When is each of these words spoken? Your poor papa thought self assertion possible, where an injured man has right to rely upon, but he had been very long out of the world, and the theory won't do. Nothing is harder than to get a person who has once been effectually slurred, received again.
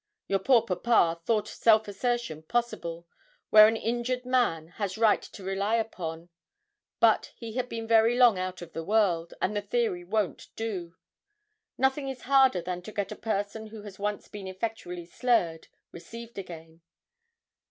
Your 0.27 0.39
poor 0.39 0.63
papa 0.63 1.21
thought 1.27 1.47
self 1.47 1.87
assertion 1.87 2.41
possible, 2.41 3.05
where 3.51 3.67
an 3.67 3.75
injured 3.75 4.25
man 4.25 4.69
has 4.79 4.97
right 4.97 5.21
to 5.21 5.43
rely 5.43 5.75
upon, 5.75 6.29
but 6.99 7.33
he 7.35 7.53
had 7.53 7.69
been 7.69 7.85
very 7.87 8.17
long 8.17 8.39
out 8.39 8.63
of 8.63 8.73
the 8.73 8.83
world, 8.83 9.35
and 9.39 9.55
the 9.55 9.61
theory 9.61 10.03
won't 10.03 10.47
do. 10.55 10.95
Nothing 11.77 12.09
is 12.09 12.23
harder 12.23 12.63
than 12.63 12.81
to 12.81 12.91
get 12.91 13.11
a 13.11 13.15
person 13.15 13.67
who 13.67 13.83
has 13.83 13.99
once 13.99 14.27
been 14.27 14.47
effectually 14.47 15.05
slurred, 15.05 15.67
received 15.91 16.39
again. 16.39 16.81